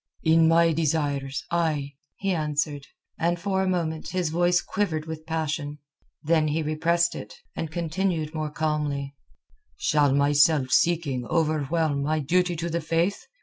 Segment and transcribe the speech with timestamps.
[0.23, 2.87] "In my desires—ay!" he answered,
[3.19, 5.77] and for a moment his voice quivered with passion.
[6.23, 12.69] Then he repressed it, and continued more calmly—"Shall my self seeking overwhelm my duty to
[12.71, 13.27] the Faith?